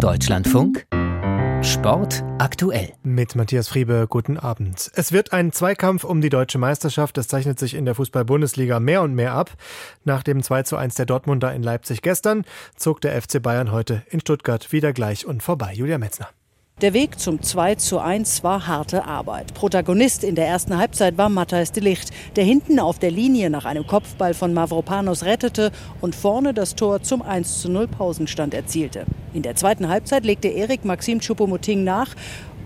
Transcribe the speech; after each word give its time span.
Deutschlandfunk 0.00 0.86
Sport 1.62 2.24
aktuell. 2.38 2.94
Mit 3.02 3.34
Matthias 3.36 3.68
Friebe, 3.68 4.06
guten 4.08 4.38
Abend. 4.38 4.90
Es 4.94 5.12
wird 5.12 5.34
ein 5.34 5.52
Zweikampf 5.52 6.04
um 6.04 6.22
die 6.22 6.30
deutsche 6.30 6.56
Meisterschaft. 6.56 7.18
Das 7.18 7.28
zeichnet 7.28 7.58
sich 7.58 7.74
in 7.74 7.84
der 7.84 7.94
Fußball-Bundesliga 7.94 8.80
mehr 8.80 9.02
und 9.02 9.14
mehr 9.14 9.34
ab. 9.34 9.52
Nach 10.04 10.22
dem 10.22 10.42
2 10.42 10.62
zu 10.62 10.76
1 10.76 10.94
der 10.94 11.04
Dortmunder 11.04 11.52
in 11.52 11.62
Leipzig 11.62 12.00
gestern 12.00 12.46
zog 12.76 13.02
der 13.02 13.20
FC 13.20 13.42
Bayern 13.42 13.72
heute 13.72 14.02
in 14.08 14.20
Stuttgart 14.20 14.72
wieder 14.72 14.94
gleich 14.94 15.26
und 15.26 15.42
vorbei. 15.42 15.74
Julia 15.74 15.98
Metzner. 15.98 16.30
Der 16.80 16.94
Weg 16.94 17.20
zum 17.20 17.42
2 17.42 17.74
zu 17.74 17.98
1 17.98 18.42
war 18.42 18.66
harte 18.66 19.04
Arbeit. 19.04 19.52
Protagonist 19.52 20.24
in 20.24 20.34
der 20.34 20.46
ersten 20.46 20.78
Halbzeit 20.78 21.18
war 21.18 21.28
Matthijs 21.28 21.72
de 21.72 21.82
Licht, 21.82 22.08
der 22.36 22.44
hinten 22.44 22.80
auf 22.80 22.98
der 22.98 23.10
Linie 23.10 23.50
nach 23.50 23.66
einem 23.66 23.86
Kopfball 23.86 24.32
von 24.32 24.54
Mavropanos 24.54 25.26
rettete 25.26 25.72
und 26.00 26.14
vorne 26.14 26.54
das 26.54 26.76
Tor 26.76 27.02
zum 27.02 27.20
1 27.20 27.60
zu 27.60 27.70
0 27.70 27.86
Pausenstand 27.86 28.54
erzielte. 28.54 29.04
In 29.34 29.42
der 29.42 29.56
zweiten 29.56 29.90
Halbzeit 29.90 30.24
legte 30.24 30.48
Erik 30.48 30.86
Maxim 30.86 31.18
Choupo-Moting 31.20 31.84
nach 31.84 32.16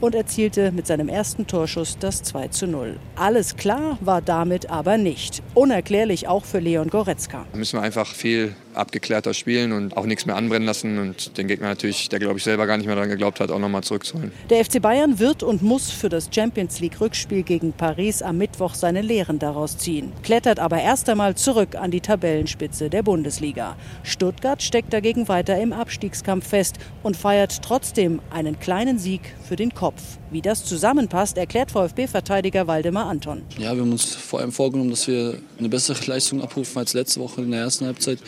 und 0.00 0.14
erzielte 0.14 0.72
mit 0.72 0.86
seinem 0.86 1.08
ersten 1.08 1.46
Torschuss 1.46 1.98
das 1.98 2.22
2 2.22 2.48
zu 2.48 2.66
0. 2.66 2.98
Alles 3.16 3.56
klar 3.56 3.98
war 4.00 4.22
damit 4.22 4.70
aber 4.70 4.98
nicht. 4.98 5.42
Unerklärlich 5.54 6.28
auch 6.28 6.44
für 6.44 6.58
Leon 6.58 6.88
Goretzka. 6.88 7.46
Da 7.52 7.58
müssen 7.58 7.78
wir 7.78 7.82
einfach 7.82 8.06
viel 8.06 8.54
abgeklärter 8.74 9.34
spielen 9.34 9.72
und 9.72 9.96
auch 9.96 10.06
nichts 10.06 10.26
mehr 10.26 10.36
anbrennen 10.36 10.66
lassen 10.66 10.98
und 10.98 11.38
den 11.38 11.48
Gegner 11.48 11.68
natürlich, 11.68 12.08
der 12.08 12.18
glaube 12.18 12.38
ich 12.38 12.44
selber 12.44 12.66
gar 12.66 12.76
nicht 12.76 12.86
mehr 12.86 12.96
daran 12.96 13.10
geglaubt 13.10 13.40
hat, 13.40 13.50
auch 13.50 13.58
nochmal 13.58 13.82
zurückzuholen. 13.82 14.32
Der 14.50 14.64
FC 14.64 14.80
Bayern 14.80 15.18
wird 15.18 15.42
und 15.42 15.62
muss 15.62 15.90
für 15.90 16.08
das 16.08 16.28
Champions 16.34 16.80
League 16.80 17.00
Rückspiel 17.00 17.42
gegen 17.42 17.72
Paris 17.72 18.22
am 18.22 18.38
Mittwoch 18.38 18.74
seine 18.74 19.02
Lehren 19.02 19.38
daraus 19.38 19.78
ziehen, 19.78 20.12
klettert 20.22 20.58
aber 20.58 20.80
erst 20.80 21.08
einmal 21.08 21.34
zurück 21.34 21.76
an 21.76 21.90
die 21.90 22.00
Tabellenspitze 22.00 22.90
der 22.90 23.02
Bundesliga. 23.02 23.76
Stuttgart 24.02 24.62
steckt 24.62 24.92
dagegen 24.92 25.28
weiter 25.28 25.60
im 25.60 25.72
Abstiegskampf 25.72 26.48
fest 26.48 26.76
und 27.02 27.16
feiert 27.16 27.62
trotzdem 27.62 28.20
einen 28.30 28.58
kleinen 28.58 28.98
Sieg 28.98 29.20
für 29.46 29.56
den 29.56 29.72
Kopf. 29.74 29.93
Wie 30.30 30.42
das 30.42 30.64
zusammenpasst, 30.64 31.38
erklärt 31.38 31.70
VfB-Verteidiger 31.70 32.66
Waldemar 32.66 33.06
Anton. 33.06 33.42
Ja, 33.58 33.74
wir 33.74 33.82
haben 33.82 33.92
uns 33.92 34.14
vor 34.14 34.40
allem 34.40 34.52
vorgenommen, 34.52 34.90
dass 34.90 35.06
wir 35.06 35.38
eine 35.58 35.68
bessere 35.68 35.98
Leistung 36.06 36.42
abrufen 36.42 36.78
als 36.78 36.94
letzte 36.94 37.20
Woche 37.20 37.42
in 37.42 37.50
der 37.50 37.60
ersten 37.60 37.86
Halbzeit 37.86 38.18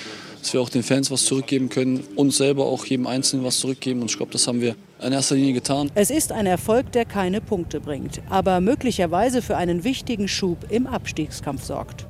dass 0.47 0.53
wir 0.53 0.61
auch 0.61 0.69
den 0.69 0.85
Fans 0.85 1.11
was 1.11 1.25
zurückgeben 1.25 1.69
können, 1.69 2.05
uns 2.15 2.37
selber 2.37 2.67
auch 2.67 2.85
jedem 2.87 3.09
Einzelnen 3.09 3.45
was 3.45 3.59
zurückgeben. 3.59 4.01
Und 4.01 4.13
ich 4.13 4.17
glaube, 4.17 4.31
das 4.31 4.47
haben 4.47 4.61
wir 4.61 4.77
in 5.03 5.13
erster 5.13 5.35
Linie 5.35 5.55
getan. 5.55 5.91
Es 5.97 6.09
ist 6.09 6.31
ein 6.31 6.47
Erfolg, 6.47 6.93
der 6.93 7.05
keine 7.05 7.41
Punkte 7.41 7.81
bringt, 7.81 8.23
aber 8.31 8.61
möglicherweise 8.61 9.43
für 9.43 9.57
einen 9.57 9.83
wichtigen 9.83 10.29
Schub 10.29 10.59
im 10.71 10.87
Abstiegskampf 10.87 11.65
sorgt. 11.65 12.07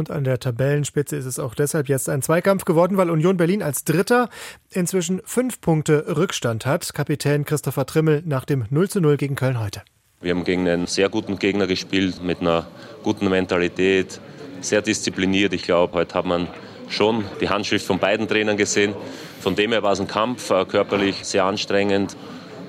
Und 0.00 0.10
an 0.10 0.24
der 0.24 0.40
Tabellenspitze 0.40 1.14
ist 1.14 1.26
es 1.26 1.38
auch 1.38 1.54
deshalb 1.54 1.90
jetzt 1.90 2.08
ein 2.08 2.22
Zweikampf 2.22 2.64
geworden, 2.64 2.96
weil 2.96 3.10
Union 3.10 3.36
Berlin 3.36 3.62
als 3.62 3.84
Dritter 3.84 4.30
inzwischen 4.70 5.20
fünf 5.26 5.60
Punkte 5.60 6.16
Rückstand 6.16 6.64
hat. 6.64 6.94
Kapitän 6.94 7.44
Christopher 7.44 7.84
Trimmel 7.84 8.22
nach 8.24 8.46
dem 8.46 8.64
0 8.70 8.88
zu 8.88 9.02
0 9.02 9.18
gegen 9.18 9.34
Köln 9.34 9.60
heute. 9.60 9.82
Wir 10.22 10.34
haben 10.34 10.44
gegen 10.44 10.66
einen 10.66 10.86
sehr 10.86 11.10
guten 11.10 11.38
Gegner 11.38 11.66
gespielt, 11.66 12.22
mit 12.22 12.40
einer 12.40 12.66
guten 13.02 13.28
Mentalität, 13.28 14.22
sehr 14.62 14.80
diszipliniert. 14.80 15.52
Ich 15.52 15.64
glaube, 15.64 15.92
heute 15.92 16.14
hat 16.14 16.24
man 16.24 16.48
schon 16.88 17.26
die 17.42 17.50
Handschrift 17.50 17.84
von 17.84 17.98
beiden 17.98 18.26
Trainern 18.26 18.56
gesehen. 18.56 18.94
Von 19.40 19.54
dem 19.54 19.72
her 19.72 19.82
war 19.82 19.92
es 19.92 20.00
ein 20.00 20.08
Kampf, 20.08 20.48
äh, 20.50 20.64
körperlich 20.64 21.16
sehr 21.26 21.44
anstrengend. 21.44 22.16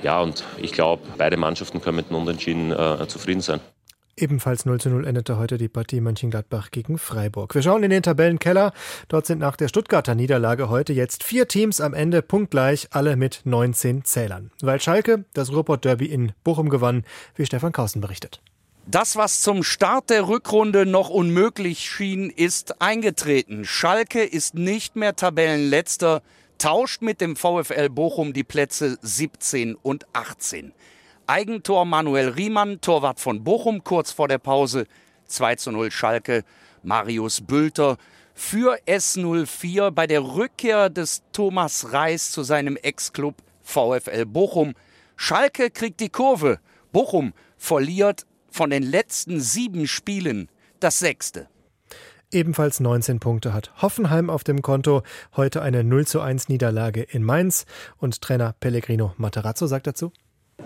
Ja, 0.04 0.20
und 0.20 0.44
ich 0.58 0.74
glaube, 0.74 1.04
beide 1.18 1.38
Mannschaften 1.38 1.80
können 1.80 1.96
mit 1.96 2.09
dem 2.09 2.18
Unentschieden 2.18 2.74
äh, 2.74 3.08
zufrieden 3.08 3.40
sein. 3.40 3.62
Ebenfalls 4.17 4.66
0 4.66 4.80
zu 4.80 4.90
0 4.90 5.08
endete 5.08 5.38
heute 5.38 5.58
die 5.58 5.70
Partie 5.70 6.02
Mönchengladbach 6.02 6.72
gegen 6.72 6.98
Freiburg. 6.98 7.56
Wir 7.56 7.62
schauen 7.62 7.84
in 7.84 7.90
den 7.90 8.04
Tabellenkeller. 8.04 8.73
Dort 9.08 9.26
sind 9.26 9.40
nach 9.40 9.56
der 9.56 9.70
Stuttgarter 9.70 10.16
Niederlage 10.16 10.70
heute 10.70 10.94
jetzt 10.94 11.23
vier 11.23 11.48
Teams 11.48 11.80
am 11.80 11.94
Ende 11.94 12.22
punktgleich, 12.22 12.90
alle 12.92 13.16
mit 13.16 13.42
19 13.45 14.03
Zählern. 14.03 14.52
Weil 14.62 14.81
Schalke 14.81 15.26
das 15.34 15.52
Ruhrpott 15.52 15.86
Derby 15.86 16.06
in 16.06 16.34
Bochum 16.44 16.70
gewann, 16.70 17.06
wie 17.36 17.45
Stefan 17.45 17.72
Kausen 17.72 18.02
berichtet. 18.02 18.42
Das, 18.88 19.16
was 19.16 19.42
zum 19.42 19.64
Start 19.64 20.09
der 20.09 20.28
Rückrunde 20.28 20.86
noch 20.86 21.09
unmöglich 21.09 21.80
schien, 21.90 22.30
ist 22.30 22.81
eingetreten. 22.81 23.64
Schalke 23.64 24.24
ist 24.24 24.56
nicht 24.56 24.96
mehr 24.96 25.16
Tabellenletzter, 25.16 26.22
tauscht 26.58 27.02
mit 27.02 27.22
dem 27.22 27.35
VfL 27.35 27.90
Bochum 27.90 28.34
die 28.34 28.44
Plätze 28.44 28.97
17 29.02 29.75
und 29.75 30.06
18. 30.14 30.74
Eigentor 31.31 31.86
Manuel 31.86 32.28
Riemann, 32.28 32.81
Torwart 32.81 33.22
von 33.22 33.42
Bochum, 33.42 33.86
kurz 33.86 34.12
vor 34.12 34.28
der 34.28 34.38
Pause. 34.38 34.86
2 35.28 35.56
zu 35.56 35.72
0 35.72 35.90
Schalke, 35.90 36.44
Marius 36.84 37.40
Bülter. 37.40 37.96
Für 38.34 38.78
S04 38.86 39.91
bei 39.91 40.08
der 40.08 40.24
Rückkehr 40.24 40.90
des 40.90 41.24
Thomas 41.31 41.94
Reis 41.94 42.34
zu 42.34 42.44
seinem 42.44 42.75
Ex-Club 42.75 43.36
VfL 43.62 44.25
Bochum. 44.25 44.74
Schalke 45.16 45.70
kriegt 45.70 46.02
die 46.02 46.09
Kurve. 46.09 46.59
Bochum 46.91 47.31
verliert 47.56 48.25
von 48.50 48.70
den 48.70 48.84
letzten 48.84 49.40
sieben 49.40 49.88
Spielen 49.88 50.50
das 50.81 51.00
sechste. 51.00 51.47
Ebenfalls 52.30 52.81
19 52.81 53.22
Punkte 53.22 53.53
hat 53.53 53.72
Hoffenheim 53.81 54.30
auf 54.30 54.44
dem 54.44 54.62
Konto. 54.62 55.03
Heute 55.38 55.62
eine 55.62 55.86
0 55.86 56.06
zu 56.08 56.20
1 56.20 56.50
Niederlage 56.50 57.03
in 57.03 57.24
Mainz. 57.24 57.66
Und 57.96 58.22
Trainer 58.22 58.53
Pellegrino 58.59 59.14
Materazzo 59.16 59.68
sagt 59.68 59.88
dazu. 59.88 60.12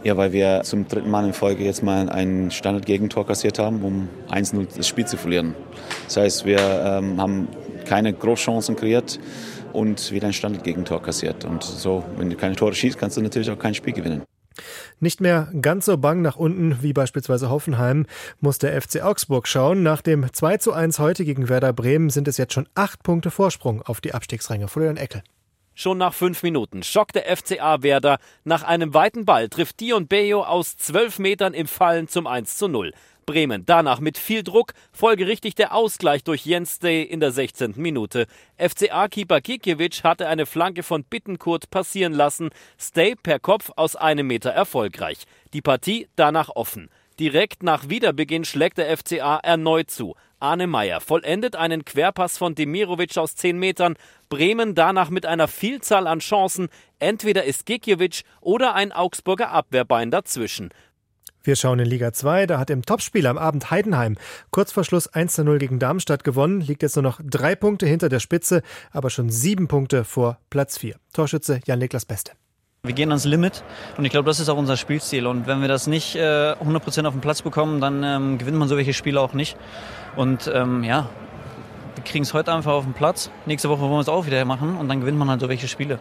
Ja, 0.05 0.15
weil 0.17 0.33
wir 0.33 0.61
zum 0.61 0.87
dritten 0.87 1.09
Mal 1.09 1.25
in 1.25 1.33
Folge 1.33 1.63
jetzt 1.63 1.81
mal 1.81 2.09
ein 2.09 2.51
Standard-Gegentor 2.51 3.25
kassiert 3.25 3.57
haben, 3.57 3.81
um 3.81 4.07
1-0 4.29 4.67
das 4.77 4.87
Spiel 4.87 5.07
zu 5.07 5.17
verlieren. 5.17 5.55
Das 6.03 6.17
heißt, 6.17 6.45
wir 6.45 6.59
ähm, 6.59 7.19
haben 7.19 7.47
keine 7.85 8.13
Großchancen 8.13 8.75
kreiert 8.75 9.19
und 9.73 10.11
wieder 10.11 10.27
ein 10.27 10.33
Standard-Gegentor 10.33 11.01
kassiert. 11.01 11.43
Und 11.43 11.63
so, 11.63 12.03
wenn 12.17 12.29
du 12.29 12.35
keine 12.35 12.55
Tore 12.55 12.75
schießt, 12.75 12.99
kannst 12.99 13.17
du 13.17 13.21
natürlich 13.21 13.49
auch 13.49 13.57
kein 13.57 13.73
Spiel 13.73 13.93
gewinnen. 13.93 14.21
Nicht 14.99 15.21
mehr 15.21 15.51
ganz 15.59 15.85
so 15.85 15.97
bang 15.97 16.21
nach 16.21 16.35
unten 16.35 16.83
wie 16.83 16.93
beispielsweise 16.93 17.49
Hoffenheim 17.49 18.05
muss 18.39 18.59
der 18.59 18.79
FC 18.79 19.01
Augsburg 19.01 19.47
schauen. 19.47 19.81
Nach 19.81 20.03
dem 20.03 20.31
2 20.31 20.57
zu 20.57 20.71
1 20.71 20.99
heute 20.99 21.25
gegen 21.25 21.49
Werder 21.49 21.73
Bremen 21.73 22.11
sind 22.11 22.27
es 22.27 22.37
jetzt 22.37 22.53
schon 22.53 22.69
acht 22.75 23.01
Punkte 23.01 23.31
Vorsprung 23.31 23.81
auf 23.81 24.01
die 24.01 24.13
Abstiegsränge. 24.13 24.67
Florian 24.67 24.97
Eckel. 24.97 25.23
Schon 25.77 25.97
nach 25.97 26.13
fünf 26.13 26.41
Minuten 26.41 26.83
schockt 26.83 27.15
der 27.15 27.35
FCA 27.35 27.83
Werder. 27.83 28.17
Nach 28.45 28.63
einem 28.63 28.93
weiten 28.93 29.25
Ball 29.25 29.49
trifft 29.49 29.81
Dion 29.81 30.07
Bejo 30.07 30.41
aus 30.41 30.77
zwölf 30.77 31.19
Metern 31.19 31.53
im 31.53 31.67
Fallen 31.67 32.07
zum 32.07 32.27
1 32.27 32.55
zu 32.55 32.69
0. 32.69 32.93
Bremen 33.25 33.65
danach 33.65 33.99
mit 33.99 34.17
viel 34.17 34.41
Druck, 34.41 34.71
folgerichtig 34.93 35.53
der 35.55 35.73
Ausgleich 35.75 36.23
durch 36.23 36.45
Jens 36.45 36.79
Day 36.79 37.03
in 37.03 37.19
der 37.19 37.31
16. 37.31 37.73
Minute. 37.75 38.27
FCA-Keeper 38.57 39.41
Kikiewicz 39.41 40.03
hatte 40.03 40.27
eine 40.27 40.45
Flanke 40.45 40.81
von 40.81 41.03
Bittenkurt 41.03 41.69
passieren 41.69 42.13
lassen, 42.13 42.51
Stay 42.79 43.15
per 43.15 43.39
Kopf 43.39 43.71
aus 43.75 43.97
einem 43.97 44.27
Meter 44.27 44.51
erfolgreich. 44.51 45.25
Die 45.53 45.61
Partie 45.61 46.07
danach 46.15 46.49
offen. 46.55 46.89
Direkt 47.19 47.63
nach 47.63 47.87
Wiederbeginn 47.87 48.43
schlägt 48.43 48.77
der 48.77 48.95
FCA 48.97 49.37
erneut 49.37 49.89
zu. 49.89 50.15
Arne 50.39 50.67
Meyer 50.67 50.99
vollendet 50.99 51.55
einen 51.55 51.85
Querpass 51.85 52.37
von 52.37 52.55
Demirovic 52.55 53.17
aus 53.17 53.35
10 53.35 53.57
Metern. 53.57 53.95
Bremen 54.27 54.75
danach 54.75 55.09
mit 55.09 55.25
einer 55.25 55.47
Vielzahl 55.47 56.07
an 56.07 56.19
Chancen. 56.19 56.67
Entweder 56.99 57.45
ist 57.45 57.65
Gikiewicz 57.65 58.23
oder 58.41 58.75
ein 58.75 58.91
Augsburger 58.91 59.49
Abwehrbein 59.51 60.11
dazwischen. 60.11 60.71
Wir 61.41 61.55
schauen 61.55 61.79
in 61.79 61.85
Liga 61.85 62.11
2. 62.11 62.47
Da 62.47 62.59
hat 62.59 62.69
im 62.69 62.83
Topspiel 62.83 63.27
am 63.27 63.37
Abend 63.37 63.71
Heidenheim 63.71 64.17
kurz 64.51 64.73
vor 64.73 64.83
Schluss 64.83 65.07
1 65.07 65.35
zu 65.35 65.43
0 65.45 65.59
gegen 65.59 65.79
Darmstadt 65.79 66.23
gewonnen, 66.23 66.59
liegt 66.59 66.81
jetzt 66.81 66.95
nur 66.95 67.03
noch 67.03 67.21
drei 67.23 67.55
Punkte 67.55 67.85
hinter 67.85 68.09
der 68.09 68.19
Spitze, 68.19 68.61
aber 68.91 69.09
schon 69.09 69.29
sieben 69.29 69.67
Punkte 69.67 70.03
vor 70.03 70.39
Platz 70.49 70.77
4. 70.79 70.95
Torschütze 71.13 71.61
Jan-Niklas 71.65 72.05
Beste. 72.05 72.33
Wir 72.85 72.93
gehen 72.93 73.09
ans 73.09 73.25
Limit 73.25 73.63
und 73.97 74.05
ich 74.05 74.11
glaube, 74.11 74.27
das 74.27 74.39
ist 74.39 74.49
auch 74.49 74.57
unser 74.57 74.77
Spielstil. 74.77 75.27
Und 75.27 75.47
wenn 75.47 75.61
wir 75.61 75.67
das 75.67 75.87
nicht 75.87 76.15
äh, 76.15 76.53
100% 76.53 77.05
auf 77.05 77.13
den 77.13 77.21
Platz 77.21 77.41
bekommen, 77.41 77.81
dann 77.81 78.03
ähm, 78.03 78.37
gewinnt 78.37 78.57
man 78.57 78.67
solche 78.67 78.93
Spiele 78.93 79.19
auch 79.19 79.33
nicht. 79.33 79.57
Und 80.15 80.51
ähm, 80.53 80.83
ja, 80.83 81.09
wir 81.95 82.03
kriegen 82.03 82.23
es 82.23 82.33
heute 82.33 82.53
einfach 82.53 82.73
auf 82.73 82.83
den 82.83 82.93
Platz. 82.93 83.29
Nächste 83.45 83.69
Woche 83.69 83.81
wollen 83.81 83.93
wir 83.93 83.99
es 83.99 84.09
auch 84.09 84.25
wieder 84.25 84.43
machen 84.45 84.77
und 84.77 84.87
dann 84.89 84.99
gewinnt 84.99 85.17
man 85.17 85.29
halt 85.29 85.41
so 85.41 85.49
welche 85.49 85.67
Spiele. 85.67 85.99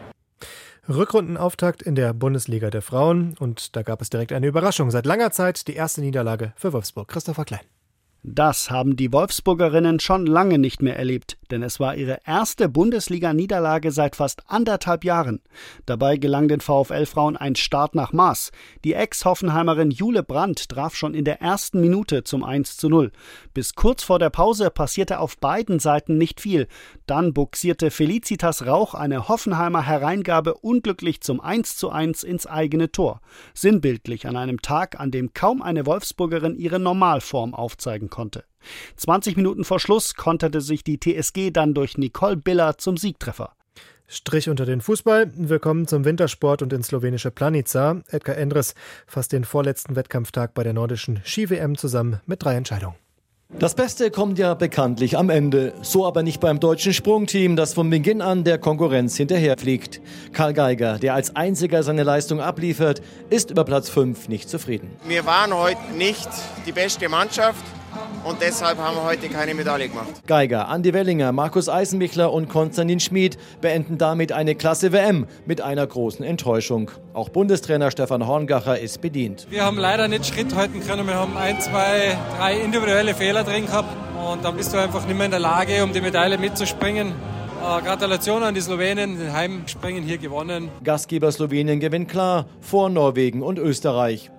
Rückrundenauftakt 0.89 1.83
in 1.83 1.95
der 1.95 2.13
Bundesliga 2.13 2.69
der 2.69 2.83
Frauen 2.83 3.37
und 3.39 3.75
da 3.75 3.83
gab 3.83 4.03
es 4.03 4.11
direkt 4.11 4.33
eine 4.33 4.47
Überraschung. 4.47 4.91
Seit 4.91 5.07
langer 5.07 5.31
Zeit 5.31 5.67
die 5.67 5.75
erste 5.75 6.03
Niederlage 6.03 6.53
für 6.57 6.73
Wolfsburg. 6.75 7.09
Christopher 7.09 7.47
Klein. 7.47 7.63
Das 8.23 8.71
haben 8.71 8.97
die 8.97 9.13
Wolfsburgerinnen 9.13 10.01
schon 10.01 10.27
lange 10.27 10.59
nicht 10.59 10.83
mehr 10.83 10.97
erlebt, 10.97 11.37
denn 11.51 11.63
es 11.63 11.81
war 11.81 11.97
ihre 11.97 12.19
erste 12.27 12.69
Bundesliga-Niederlage 12.69 13.91
seit 13.91 14.17
fast 14.17 14.43
anderthalb 14.49 15.05
Jahren. 15.05 15.41
Dabei 15.87 16.17
gelang 16.17 16.49
den 16.49 16.61
VfL-Frauen 16.61 17.37
ein 17.37 17.57
Start 17.57 17.95
nach 17.95 18.13
Maß. 18.13 18.51
Die 18.85 18.95
Ex-Hoffenheimerin 18.95 19.91
Jule 19.91 20.23
Brandt 20.23 20.69
traf 20.69 20.95
schon 20.95 21.15
in 21.15 21.25
der 21.25 21.41
ersten 21.41 21.81
Minute 21.81 22.25
zum 22.25 22.45
1 22.45 22.77
zu 22.77 22.89
0. 22.89 23.13
Bis 23.53 23.75
kurz 23.75 24.03
vor 24.03 24.19
der 24.19 24.31
Pause 24.31 24.71
passierte 24.71 25.19
auf 25.21 25.39
beiden 25.39 25.79
Seiten 25.79 26.19
nicht 26.19 26.41
viel. 26.41 26.69
Dann 27.07 27.35
buxierte 27.35 27.91
Felicitas 27.91 28.67
Rauch 28.67 28.95
eine 28.95 29.29
Hoffenheimer 29.29 29.83
Hereingabe 29.83 30.55
unglücklich 30.55 31.21
zum 31.21 31.41
1 31.41 31.77
zu 31.77 31.91
1 31.91 32.23
ins 32.25 32.47
eigene 32.47 32.91
Tor. 32.91 33.21
Sinnbildlich 33.55 34.27
an 34.27 34.37
einem 34.37 34.63
Tag, 34.63 34.99
an 34.99 35.11
dem 35.11 35.33
kaum 35.35 35.63
eine 35.63 35.87
Wolfsburgerin 35.87 36.57
ihre 36.57 36.79
Normalform 36.79 37.55
aufzeigen 37.55 38.11
konnte. 38.11 38.45
20 38.97 39.37
Minuten 39.37 39.65
vor 39.65 39.81
Schluss 39.81 40.15
konterte 40.15 40.61
sich 40.61 40.85
die 40.85 40.99
TSG 40.99 41.51
dann 41.51 41.75
durch 41.75 41.99
Nicole 41.99 42.37
Biller 42.37 42.79
zum 42.79 42.97
Siegtreffer. 42.97 43.53
Strich 44.07 44.51
unter 44.51 44.67
den 44.67 44.81
Fußball. 44.81 45.33
Willkommen 45.35 45.87
zum 45.87 46.05
Wintersport 46.05 46.61
und 46.63 46.73
ins 46.73 46.89
slowenische 46.89 47.31
Planica. 47.31 48.03
Edgar 48.11 48.37
Endres 48.37 48.75
fasst 49.07 49.33
den 49.33 49.45
vorletzten 49.45 49.97
Wettkampftag 49.97 50.53
bei 50.55 50.63
der 50.63 50.75
nordischen 50.75 51.21
Ski-WM 51.25 51.77
zusammen 51.77 52.21
mit 52.27 52.45
drei 52.45 52.55
Entscheidungen. 52.55 52.97
Das 53.59 53.75
Beste 53.75 54.11
kommt 54.11 54.39
ja 54.39 54.55
bekanntlich 54.55 55.17
am 55.17 55.31
Ende. 55.31 55.73
So 55.83 56.05
aber 56.07 56.23
nicht 56.23 56.41
beim 56.41 56.59
deutschen 56.59 56.93
Sprungteam, 56.93 57.57
das 57.57 57.73
von 57.73 57.89
Beginn 57.89 58.21
an 58.21 58.43
der 58.43 58.59
Konkurrenz 58.59 59.17
hinterherfliegt. 59.17 60.01
Karl 60.33 60.53
Geiger, 60.55 60.99
der 60.99 61.15
als 61.15 61.37
einziger 61.37 61.83
seine 61.83 62.03
Leistung 62.03 62.41
abliefert, 62.41 63.01
ist 63.31 63.51
über 63.51 63.65
Platz 63.65 63.89
5 63.89 64.29
nicht 64.29 64.51
zufrieden. 64.51 64.91
Wir 65.07 65.25
waren 65.25 65.55
heute 65.55 65.81
nicht 65.97 66.29
die 66.67 66.73
beste 66.73 67.09
Mannschaft 67.09 67.65
und 68.25 68.41
deshalb 68.41 68.79
haben 68.79 68.97
wir 68.97 69.05
heute 69.05 69.29
keine 69.29 69.55
Medaille 69.55 69.89
gemacht. 69.89 70.27
Geiger, 70.27 70.69
Andi 70.69 70.93
Wellinger, 70.93 71.33
Markus 71.33 71.69
Eisenmichler 71.69 72.33
und 72.33 72.49
Konstantin 72.49 73.01
Schmid 73.01 73.39
beenden 73.61 73.99
damit 73.99 74.33
eine 74.33 74.55
klasse 74.55 74.93
WM 74.93 75.27
mit 75.47 75.61
einer 75.61 75.87
großen 75.87 76.25
Enttäuschung. 76.25 76.91
Auch 77.13 77.29
Bundestrainer 77.29 77.91
Stefan 77.91 78.27
Horngacher 78.27 78.79
ist 78.79 79.01
bedient. 79.01 79.47
Wir 79.51 79.65
haben 79.65 79.79
leider 79.79 80.09
nicht 80.09 80.27
Schritt 80.27 80.55
halten 80.55 80.81
können. 80.81 81.07
Wir 81.07 81.15
haben 81.15 81.37
ein, 81.37 81.61
zwei, 81.61 82.17
drei 82.39 82.59
individuelle 82.61 83.15
Fehler 83.15 83.45
drin 83.45 83.67
gehabt 83.67 83.89
und 84.31 84.45
dann 84.45 84.57
bist 84.57 84.73
du 84.73 84.79
einfach 84.79 85.07
nicht 85.07 85.17
mehr 85.17 85.27
in 85.27 85.31
der 85.31 85.41
Lage, 85.41 85.83
um 85.85 85.93
die 85.93 86.01
Medaille 86.01 86.39
mitzuspringen. 86.39 87.09
Äh, 87.09 87.83
Gratulation 87.83 88.43
an 88.43 88.55
die 88.55 88.61
Slowenen, 88.61 89.19
den 89.19 89.33
Heimspringen 89.33 90.05
hier 90.05 90.19
gewonnen. 90.19 90.71
Gastgeber 90.83 91.33
Slowenien 91.33 91.81
gewinnt 91.81 92.09
klar 92.11 92.47
vor 92.61 92.91
Norwegen 92.91 93.43
und 93.43 93.59
Österreich. 93.59 94.31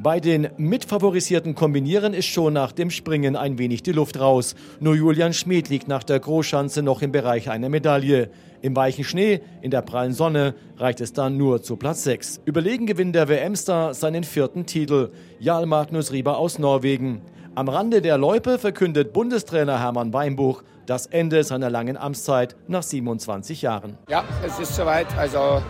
Bei 0.00 0.20
den 0.20 0.48
mitfavorisierten 0.56 1.54
Kombinieren 1.54 2.14
ist 2.14 2.26
schon 2.26 2.54
nach 2.54 2.72
dem 2.72 2.90
Springen 2.90 3.36
ein 3.36 3.58
wenig 3.58 3.82
die 3.82 3.92
Luft 3.92 4.18
raus. 4.18 4.54
Nur 4.80 4.94
Julian 4.94 5.32
Schmid 5.32 5.68
liegt 5.68 5.86
nach 5.86 6.02
der 6.02 6.18
Großschanze 6.18 6.82
noch 6.82 7.02
im 7.02 7.12
Bereich 7.12 7.50
einer 7.50 7.68
Medaille. 7.68 8.30
Im 8.62 8.74
weichen 8.74 9.04
Schnee, 9.04 9.40
in 9.60 9.70
der 9.70 9.82
prallen 9.82 10.12
Sonne 10.12 10.54
reicht 10.78 11.00
es 11.00 11.12
dann 11.12 11.36
nur 11.36 11.62
zu 11.62 11.76
Platz 11.76 12.04
6. 12.04 12.40
Überlegen 12.46 12.86
gewinnt 12.86 13.14
der 13.14 13.28
WM-Star 13.28 13.92
seinen 13.92 14.24
vierten 14.24 14.66
Titel. 14.66 15.10
Jarl 15.38 15.66
Magnus 15.66 16.10
Rieber 16.10 16.38
aus 16.38 16.58
Norwegen. 16.58 17.20
Am 17.54 17.68
Rande 17.68 18.00
der 18.00 18.16
Loipe 18.16 18.58
verkündet 18.58 19.12
Bundestrainer 19.12 19.78
Hermann 19.78 20.14
Weinbuch 20.14 20.62
das 20.86 21.04
Ende 21.04 21.44
seiner 21.44 21.68
langen 21.68 21.98
Amtszeit 21.98 22.56
nach 22.66 22.82
27 22.82 23.60
Jahren. 23.60 23.98
Ja, 24.08 24.24
es 24.42 24.58
ist 24.58 24.74
soweit. 24.74 25.06
Also 25.18 25.60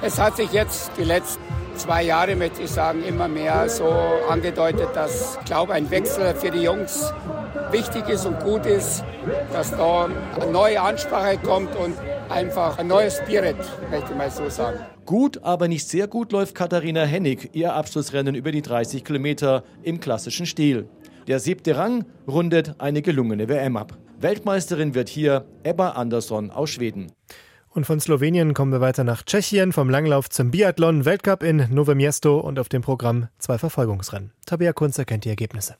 es 0.00 0.18
hat 0.18 0.36
sich 0.36 0.50
jetzt 0.52 0.92
die 0.96 1.04
letzten 1.04 1.42
zwei 1.74 2.04
Jahre, 2.04 2.36
möchte 2.36 2.62
ich 2.62 2.70
sagen, 2.70 3.04
immer 3.04 3.28
mehr 3.28 3.68
so 3.68 3.84
angedeutet, 4.30 4.88
dass, 4.94 5.36
ich 5.38 5.44
glaube, 5.44 5.74
ein 5.74 5.90
Wechsel 5.90 6.34
für 6.34 6.50
die 6.50 6.62
Jungs 6.62 7.12
wichtig 7.70 8.08
ist 8.08 8.24
und 8.24 8.40
gut 8.40 8.64
ist, 8.64 9.04
dass 9.52 9.72
da 9.72 10.08
eine 10.40 10.50
neue 10.50 10.80
Ansprache 10.80 11.36
kommt 11.36 11.76
und 11.76 11.96
einfach 12.30 12.78
ein 12.78 12.86
neues 12.86 13.18
Spirit, 13.18 13.56
möchte 13.90 14.12
ich 14.12 14.16
mal 14.16 14.30
so 14.30 14.48
sagen. 14.48 14.78
Gut, 15.04 15.40
aber 15.44 15.68
nicht 15.68 15.86
sehr 15.88 16.08
gut 16.08 16.32
läuft 16.32 16.54
Katharina 16.54 17.04
Hennig 17.04 17.50
ihr 17.52 17.74
Abschlussrennen 17.74 18.34
über 18.34 18.50
die 18.50 18.62
30 18.62 19.04
Kilometer 19.04 19.62
im 19.82 20.00
klassischen 20.00 20.46
Stil. 20.46 20.88
Der 21.26 21.40
siebte 21.40 21.76
Rang 21.76 22.04
rundet 22.28 22.76
eine 22.78 23.02
gelungene 23.02 23.48
WM 23.48 23.76
ab. 23.76 23.98
Weltmeisterin 24.20 24.94
wird 24.94 25.08
hier 25.08 25.44
Ebba 25.64 25.90
Andersson 25.90 26.50
aus 26.50 26.70
Schweden. 26.70 27.12
Und 27.68 27.84
von 27.84 28.00
Slowenien 28.00 28.54
kommen 28.54 28.72
wir 28.72 28.80
weiter 28.80 29.04
nach 29.04 29.22
Tschechien, 29.22 29.72
vom 29.72 29.90
Langlauf 29.90 30.30
zum 30.30 30.50
Biathlon, 30.50 31.04
Weltcup 31.04 31.42
in 31.42 31.62
Nové 31.62 31.94
Město 31.94 32.38
und 32.38 32.58
auf 32.58 32.68
dem 32.68 32.80
Programm 32.80 33.28
zwei 33.38 33.58
Verfolgungsrennen. 33.58 34.32
Tabea 34.46 34.72
Kunze 34.72 35.04
kennt 35.04 35.24
die 35.24 35.28
Ergebnisse. 35.28 35.76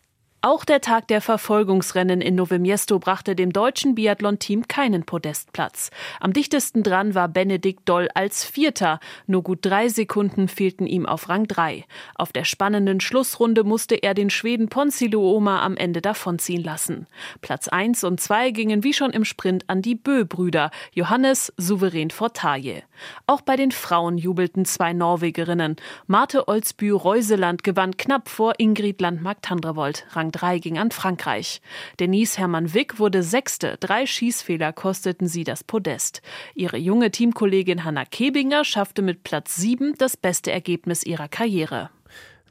Auch 0.48 0.64
der 0.64 0.80
Tag 0.80 1.08
der 1.08 1.20
Verfolgungsrennen 1.20 2.20
in 2.20 2.36
Město 2.36 3.00
brachte 3.00 3.34
dem 3.34 3.52
deutschen 3.52 3.96
Biathlon-Team 3.96 4.68
keinen 4.68 5.02
Podestplatz. 5.02 5.90
Am 6.20 6.32
dichtesten 6.32 6.84
dran 6.84 7.16
war 7.16 7.26
Benedikt 7.26 7.88
Doll 7.88 8.08
als 8.14 8.44
Vierter. 8.44 9.00
Nur 9.26 9.42
gut 9.42 9.58
drei 9.62 9.88
Sekunden 9.88 10.46
fehlten 10.46 10.86
ihm 10.86 11.04
auf 11.04 11.28
Rang 11.28 11.48
3. 11.48 11.84
Auf 12.14 12.30
der 12.30 12.44
spannenden 12.44 13.00
Schlussrunde 13.00 13.64
musste 13.64 13.96
er 13.96 14.14
den 14.14 14.30
Schweden 14.30 14.68
Ponsi 14.68 15.08
Luoma 15.08 15.62
am 15.62 15.76
Ende 15.76 16.00
davonziehen 16.00 16.62
lassen. 16.62 17.08
Platz 17.40 17.66
1 17.66 18.04
und 18.04 18.20
2 18.20 18.52
gingen 18.52 18.84
wie 18.84 18.92
schon 18.92 19.10
im 19.10 19.24
Sprint 19.24 19.64
an 19.68 19.82
die 19.82 19.96
Bö-Brüder, 19.96 20.70
Johannes 20.92 21.52
souverän 21.56 22.12
vor 22.12 22.34
Taille. 22.34 22.84
Auch 23.26 23.40
bei 23.40 23.56
den 23.56 23.72
Frauen 23.72 24.16
jubelten 24.16 24.64
zwei 24.64 24.92
Norwegerinnen. 24.92 25.74
Marte 26.06 26.46
Olsby-Reuseland 26.46 27.64
gewann 27.64 27.96
knapp 27.96 28.28
vor 28.28 28.54
Ingrid 28.58 29.00
Landmark-Tandrevold, 29.00 30.06
Rang 30.12 30.35
3 30.36 30.58
ging 30.58 30.78
an 30.78 30.90
Frankreich. 30.90 31.60
Denise 31.98 32.38
Hermann 32.38 32.74
Wick 32.74 32.98
wurde 32.98 33.22
Sechste. 33.22 33.76
Drei 33.80 34.06
Schießfehler 34.06 34.72
kosteten 34.72 35.28
sie 35.28 35.44
das 35.44 35.64
Podest. 35.64 36.22
Ihre 36.54 36.76
junge 36.76 37.10
Teamkollegin 37.10 37.84
Hanna 37.84 38.04
Kebinger 38.04 38.64
schaffte 38.64 39.02
mit 39.02 39.24
Platz 39.24 39.56
7 39.56 39.94
das 39.98 40.16
beste 40.16 40.52
Ergebnis 40.52 41.02
ihrer 41.04 41.28
Karriere. 41.28 41.90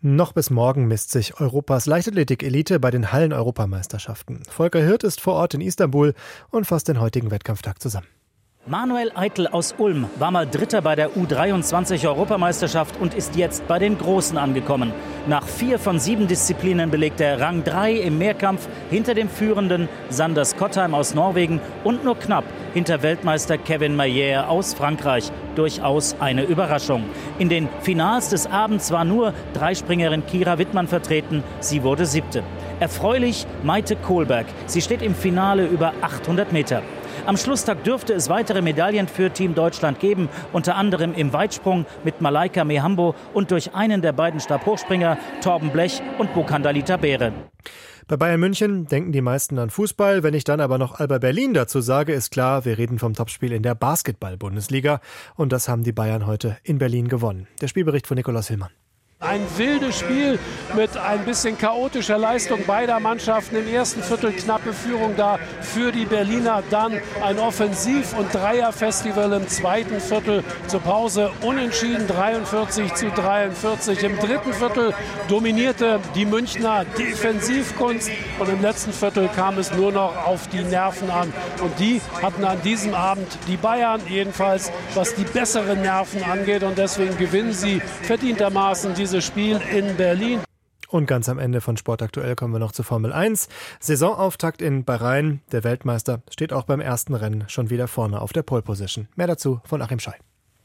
Noch 0.01 0.33
bis 0.33 0.49
morgen 0.49 0.87
misst 0.87 1.11
sich 1.11 1.39
Europas 1.39 1.87
Leichtathletik-Elite 1.87 2.79
bei 2.79 2.91
den 2.91 3.11
Hallen-Europameisterschaften. 3.11 4.43
Volker 4.47 4.81
Hirt 4.83 5.03
ist 5.03 5.19
vor 5.19 5.33
Ort 5.33 5.53
in 5.55 5.61
Istanbul 5.61 6.13
und 6.51 6.65
fasst 6.65 6.87
den 6.87 6.99
heutigen 6.99 7.31
Wettkampftag 7.31 7.81
zusammen. 7.81 8.07
Manuel 8.67 9.11
Eitel 9.13 9.45
aus 9.45 9.75
Ulm 9.77 10.09
war 10.17 10.31
mal 10.31 10.47
Dritter 10.47 10.81
bei 10.81 10.95
der 10.95 11.11
U23-Europameisterschaft 11.11 12.99
und 12.99 13.13
ist 13.13 13.35
jetzt 13.35 13.67
bei 13.67 13.77
den 13.77 13.95
Großen 13.95 14.39
angekommen. 14.39 14.91
Nach 15.27 15.45
vier 15.45 15.77
von 15.77 15.99
sieben 15.99 16.27
Disziplinen 16.27 16.89
belegt 16.89 17.21
er 17.21 17.39
Rang 17.39 17.63
3 17.63 17.93
im 17.93 18.17
Mehrkampf 18.17 18.67
hinter 18.89 19.13
dem 19.13 19.29
führenden 19.29 19.87
Sanders 20.09 20.55
Kottheim 20.57 20.95
aus 20.95 21.13
Norwegen 21.13 21.61
und 21.83 22.03
nur 22.03 22.17
knapp 22.17 22.43
hinter 22.73 23.03
Weltmeister 23.03 23.59
Kevin 23.59 23.95
Mayer 23.95 24.49
aus 24.49 24.73
Frankreich. 24.73 25.31
Durchaus 25.53 26.15
eine 26.19 26.41
Überraschung. 26.41 27.03
In 27.37 27.49
den 27.49 27.69
Finals 27.81 28.29
des 28.29 28.47
Abends 28.47 28.89
war 28.89 29.05
nur 29.05 29.35
Dreispringerin 29.53 30.25
Kira 30.25 30.57
Wittmann 30.57 30.87
vertreten. 30.87 31.43
Sie 31.59 31.83
wurde 31.83 32.07
siebte. 32.07 32.41
Erfreulich 32.79 33.45
Maite 33.61 33.95
Kohlberg. 33.95 34.47
Sie 34.65 34.81
steht 34.81 35.03
im 35.03 35.13
Finale 35.13 35.67
über 35.67 35.93
800 36.01 36.51
Meter. 36.51 36.81
Am 37.25 37.37
Schlusstag 37.37 37.83
dürfte 37.83 38.13
es 38.13 38.29
weitere 38.29 38.61
Medaillen 38.61 39.07
für 39.07 39.31
Team 39.31 39.55
Deutschland 39.55 39.99
geben, 39.99 40.29
unter 40.53 40.75
anderem 40.75 41.15
im 41.15 41.33
Weitsprung 41.33 41.87
mit 42.03 42.21
Malaika 42.21 42.63
Mehambo 42.63 43.15
und 43.33 43.49
durch 43.49 43.73
einen 43.73 44.03
der 44.03 44.11
beiden 44.11 44.39
Stabhochspringer 44.39 45.17
Torben 45.41 45.71
Blech 45.71 46.03
und 46.19 46.33
Bokandalita 46.35 46.97
Beere. 46.97 47.33
Bei 48.07 48.17
Bayern 48.17 48.39
München 48.39 48.85
denken 48.85 49.11
die 49.11 49.21
meisten 49.21 49.57
an 49.57 49.71
Fußball. 49.71 50.21
Wenn 50.21 50.35
ich 50.35 50.43
dann 50.43 50.59
aber 50.59 50.77
noch 50.77 50.99
Alba 50.99 51.17
Berlin 51.17 51.55
dazu 51.55 51.81
sage, 51.81 52.13
ist 52.13 52.29
klar, 52.29 52.63
wir 52.63 52.77
reden 52.77 52.99
vom 52.99 53.15
Topspiel 53.15 53.51
in 53.51 53.63
der 53.63 53.73
Basketball-Bundesliga. 53.73 55.01
Und 55.35 55.51
das 55.51 55.67
haben 55.67 55.83
die 55.83 55.93
Bayern 55.93 56.27
heute 56.27 56.57
in 56.61 56.77
Berlin 56.77 57.07
gewonnen. 57.07 57.47
Der 57.59 57.67
Spielbericht 57.67 58.05
von 58.05 58.15
Nikolaus 58.15 58.49
Hillmann. 58.49 58.69
Ein 59.27 59.41
wildes 59.57 59.99
Spiel 59.99 60.37
mit 60.75 60.95
ein 60.97 61.25
bisschen 61.25 61.57
chaotischer 61.57 62.17
Leistung 62.17 62.65
beider 62.65 62.99
Mannschaften. 62.99 63.55
Im 63.55 63.67
ersten 63.67 64.03
Viertel 64.03 64.33
knappe 64.33 64.73
Führung 64.73 65.15
da 65.15 65.39
für 65.61 65.91
die 65.91 66.05
Berliner. 66.05 66.61
Dann 66.69 66.99
ein 67.23 67.39
Offensiv- 67.39 68.17
und 68.17 68.33
Dreierfestival 68.33 69.33
im 69.33 69.47
zweiten 69.47 69.99
Viertel 69.99 70.43
zur 70.67 70.79
Pause. 70.81 71.31
Unentschieden 71.41 72.07
43 72.07 72.93
zu 72.93 73.09
43. 73.09 74.03
Im 74.03 74.19
dritten 74.19 74.53
Viertel 74.53 74.93
dominierte 75.27 75.99
die 76.13 76.25
Münchner 76.25 76.85
Defensivkunst. 76.97 78.11
Und 78.39 78.49
im 78.49 78.61
letzten 78.61 78.93
Viertel 78.93 79.29
kam 79.35 79.57
es 79.57 79.71
nur 79.71 79.91
noch 79.91 80.15
auf 80.25 80.47
die 80.49 80.61
Nerven 80.61 81.09
an. 81.09 81.33
Und 81.61 81.79
die 81.79 82.01
hatten 82.21 82.43
an 82.43 82.61
diesem 82.61 82.93
Abend 82.93 83.27
die 83.47 83.57
Bayern 83.57 84.01
jedenfalls, 84.07 84.71
was 84.93 85.15
die 85.15 85.23
besseren 85.23 85.81
Nerven 85.81 86.23
angeht. 86.23 86.63
Und 86.63 86.77
deswegen 86.77 87.17
gewinnen 87.17 87.53
sie 87.53 87.81
verdientermaßen 88.03 88.93
die 88.93 89.05
dieses 89.15 89.27
Spiel 89.27 89.61
in 89.71 89.95
Berlin. 89.95 90.41
Und 90.89 91.05
ganz 91.05 91.29
am 91.29 91.39
Ende 91.39 91.61
von 91.61 91.77
Sportaktuell 91.77 92.35
kommen 92.35 92.53
wir 92.53 92.59
noch 92.59 92.73
zur 92.73 92.83
Formel 92.83 93.13
1. 93.13 93.47
Saisonauftakt 93.79 94.61
in 94.61 94.83
Bahrain. 94.83 95.41
Der 95.53 95.63
Weltmeister 95.63 96.21
steht 96.29 96.51
auch 96.51 96.63
beim 96.63 96.81
ersten 96.81 97.13
Rennen 97.13 97.45
schon 97.47 97.69
wieder 97.69 97.87
vorne 97.87 98.19
auf 98.19 98.33
der 98.33 98.43
Pole 98.43 98.61
Position. 98.61 99.07
Mehr 99.15 99.27
dazu 99.27 99.61
von 99.63 99.81
Achim 99.81 99.99
Scheu. 99.99 100.11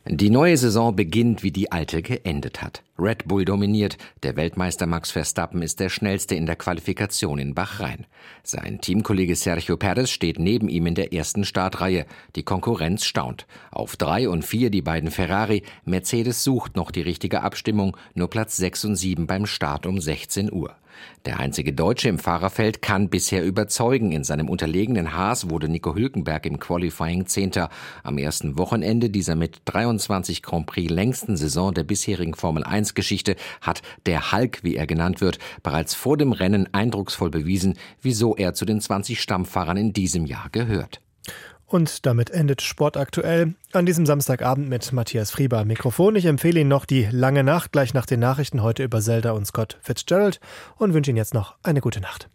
Die 0.07 0.31
neue 0.31 0.57
Saison 0.57 0.97
beginnt, 0.97 1.43
wie 1.43 1.51
die 1.51 1.73
alte 1.73 2.01
geendet 2.01 2.63
hat. 2.63 2.83
Red 2.99 3.29
Bull 3.29 3.45
dominiert, 3.45 3.99
der 4.23 4.35
Weltmeister 4.35 4.87
Max 4.87 5.11
Verstappen 5.11 5.61
ist 5.61 5.79
der 5.79 5.91
schnellste 5.91 6.35
in 6.35 6.47
der 6.47 6.57
Qualifikation 6.57 7.39
in 7.39 7.55
Bahrain. 7.55 8.07
Sein 8.43 8.81
Teamkollege 8.81 9.37
Sergio 9.37 9.77
Perez 9.77 10.09
steht 10.09 10.39
neben 10.39 10.71
ihm 10.71 10.87
in 10.87 10.95
der 10.95 11.13
ersten 11.13 11.45
Startreihe. 11.45 12.07
Die 12.35 12.43
Konkurrenz 12.43 13.05
staunt. 13.05 13.47
Auf 13.71 13.97
drei 13.97 14.27
und 14.27 14.43
vier 14.43 14.71
die 14.71 14.83
beiden 14.83 15.11
Ferrari. 15.11 15.65
Mercedes 15.85 16.45
sucht 16.45 16.77
noch 16.77 16.93
die 16.93 17.03
richtige 17.03 17.43
Abstimmung, 17.43 17.95
nur 18.15 18.31
Platz 18.31 18.57
sechs 18.57 18.87
und 18.87 18.97
sieben 18.97 19.27
beim 19.27 19.45
Start 19.45 19.85
um 19.85 20.01
16 20.01 20.51
Uhr. 20.51 20.75
Der 21.27 21.39
einzige 21.39 21.73
Deutsche 21.73 22.09
im 22.09 22.19
Fahrerfeld 22.19 22.83
kann 22.83 23.09
bisher 23.09 23.45
überzeugen. 23.45 24.13
In 24.13 24.25
seinem 24.25 24.49
unterlegenen 24.49 25.15
Haas 25.15 25.51
wurde 25.51 25.69
Nico 25.69 25.95
Hülkenberg 25.95 26.47
im 26.47 26.59
Qualifying 26.59 27.27
Zehnter. 27.27 27.69
Am 28.03 28.19
ersten 28.19 28.57
Wochenende 28.57 29.11
dieser 29.11 29.35
mit 29.35 29.63
23 29.67 30.43
Grand 30.43 30.67
Prix 30.67 30.91
längsten 30.91 31.37
Saison 31.37 31.75
der 31.75 31.85
bisherigen 31.85 32.35
Formel 32.35 32.65
1 32.65 32.95
Geschichte 32.95 33.37
hat 33.61 33.83
der 34.07 34.33
Hulk, 34.33 34.61
wie 34.63 34.77
er 34.77 34.87
genannt 34.87 35.21
wird, 35.21 35.39
bereits 35.63 35.95
vor 35.95 36.17
dem 36.17 36.33
Rennen 36.33 36.73
eindrucksvoll 36.73 37.31
bewiesen, 37.31 37.75
wieso 38.01 38.37
er 38.37 38.55
zu 38.55 38.65
den 38.65 38.81
20 38.81 39.21
Stammfahrern 39.21 39.77
in 39.77 39.93
diesem 39.93 40.27
Jahr 40.27 40.49
gehört. 40.51 41.01
Und 41.71 42.05
damit 42.05 42.31
endet 42.31 42.63
Sport 42.63 42.97
aktuell 42.97 43.55
an 43.73 43.87
diesem 43.87 44.05
Samstagabend 44.05 44.69
mit 44.69 44.93
Matthias 44.93 45.31
Frieber 45.31 45.65
Mikrofon. 45.65 46.17
Ich 46.17 46.25
empfehle 46.25 46.59
Ihnen 46.59 46.69
noch 46.69 46.85
die 46.85 47.07
lange 47.13 47.45
Nacht, 47.45 47.71
gleich 47.71 47.95
nach 47.95 48.07
den 48.07 48.19
Nachrichten 48.19 48.61
heute 48.61 48.83
über 48.83 49.01
Zelda 49.01 49.31
und 49.31 49.47
Scott 49.47 49.79
Fitzgerald 49.81 50.41
und 50.79 50.95
wünsche 50.95 51.13
Ihnen 51.13 51.17
jetzt 51.19 51.33
noch 51.33 51.55
eine 51.63 51.81
gute 51.81 52.01
Nacht. 52.01 52.29